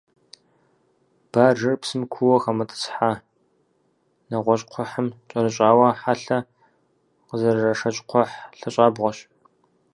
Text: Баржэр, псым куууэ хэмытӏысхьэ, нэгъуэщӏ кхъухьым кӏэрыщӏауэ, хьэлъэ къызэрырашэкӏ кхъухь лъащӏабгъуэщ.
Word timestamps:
Баржэр, 1.31 1.75
псым 1.81 2.03
куууэ 2.13 2.37
хэмытӏысхьэ, 2.43 3.11
нэгъуэщӏ 4.29 4.65
кхъухьым 4.69 5.07
кӏэрыщӏауэ, 5.29 5.87
хьэлъэ 6.01 6.37
къызэрырашэкӏ 7.27 8.01
кхъухь 8.07 8.35
лъащӏабгъуэщ. 8.59 9.17